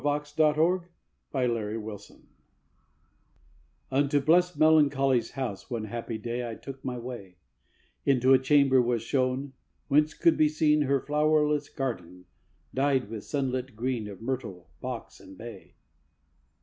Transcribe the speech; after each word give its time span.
THE 0.03 0.23
SON 0.23 0.55
OF 0.57 0.81
MELANCHOLY 1.31 2.21
UNTO 3.91 4.19
blest 4.21 4.57
Melancholy's 4.57 5.31
house 5.37 5.69
one 5.69 5.83
happy 5.83 6.17
day 6.17 6.49
I 6.49 6.55
took 6.55 6.83
my 6.83 6.97
way: 6.97 7.37
Into 8.03 8.33
a 8.33 8.39
chamber 8.39 8.81
was 8.81 9.03
shown, 9.03 9.53
whence 9.89 10.15
could 10.15 10.37
be 10.37 10.49
seen 10.49 10.81
Her 10.81 11.01
flowerless 11.05 11.69
garden, 11.69 12.25
dyed 12.73 13.11
with 13.11 13.25
sunlit 13.25 13.75
green 13.75 14.07
Of 14.07 14.23
myrtle, 14.23 14.71
box, 14.81 15.19
and 15.19 15.37
bay. 15.37 15.75